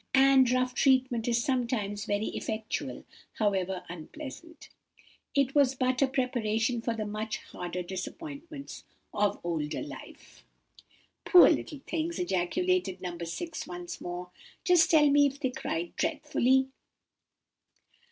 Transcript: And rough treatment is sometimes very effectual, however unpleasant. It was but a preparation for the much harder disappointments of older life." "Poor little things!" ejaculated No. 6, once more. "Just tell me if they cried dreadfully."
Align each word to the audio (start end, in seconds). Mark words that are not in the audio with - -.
And 0.15 0.49
rough 0.49 0.73
treatment 0.73 1.27
is 1.27 1.43
sometimes 1.43 2.05
very 2.07 2.29
effectual, 2.29 3.05
however 3.33 3.83
unpleasant. 3.87 4.69
It 5.35 5.53
was 5.53 5.75
but 5.75 6.01
a 6.01 6.07
preparation 6.07 6.81
for 6.81 6.95
the 6.95 7.05
much 7.05 7.37
harder 7.37 7.83
disappointments 7.83 8.83
of 9.13 9.39
older 9.43 9.83
life." 9.83 10.43
"Poor 11.23 11.51
little 11.51 11.81
things!" 11.85 12.17
ejaculated 12.17 12.99
No. 12.99 13.15
6, 13.15 13.67
once 13.67 14.01
more. 14.01 14.31
"Just 14.63 14.89
tell 14.89 15.07
me 15.07 15.27
if 15.27 15.39
they 15.39 15.51
cried 15.51 15.95
dreadfully." 15.97 16.69